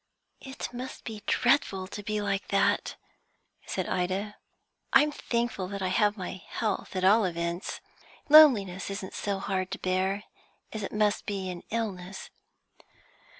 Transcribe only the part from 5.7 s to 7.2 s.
I have my health, at